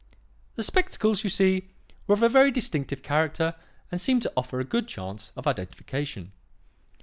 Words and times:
"The 0.55 0.63
spectacles, 0.63 1.23
you 1.23 1.29
see, 1.29 1.69
were 2.07 2.15
of 2.15 2.23
a 2.23 2.27
very 2.27 2.49
distinctive 2.49 3.03
character 3.03 3.53
and 3.91 4.01
seemed 4.01 4.23
to 4.23 4.33
offer 4.35 4.59
a 4.59 4.63
good 4.65 4.87
chance 4.87 5.31
of 5.37 5.45
identification. 5.45 6.31